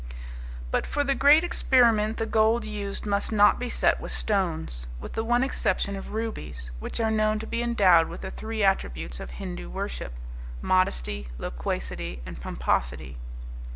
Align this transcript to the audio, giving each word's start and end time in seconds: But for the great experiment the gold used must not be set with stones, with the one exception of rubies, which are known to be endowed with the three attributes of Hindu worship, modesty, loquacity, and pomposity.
But 0.71 0.87
for 0.87 1.03
the 1.03 1.13
great 1.13 1.43
experiment 1.43 2.17
the 2.17 2.25
gold 2.25 2.65
used 2.65 3.05
must 3.05 3.31
not 3.31 3.59
be 3.59 3.69
set 3.69 4.01
with 4.01 4.11
stones, 4.11 4.87
with 4.99 5.13
the 5.13 5.23
one 5.23 5.43
exception 5.43 5.95
of 5.95 6.11
rubies, 6.13 6.71
which 6.79 6.99
are 6.99 7.11
known 7.11 7.37
to 7.37 7.45
be 7.45 7.61
endowed 7.61 8.07
with 8.07 8.21
the 8.21 8.31
three 8.31 8.63
attributes 8.63 9.19
of 9.19 9.29
Hindu 9.29 9.69
worship, 9.69 10.13
modesty, 10.59 11.27
loquacity, 11.37 12.19
and 12.25 12.41
pomposity. 12.41 13.17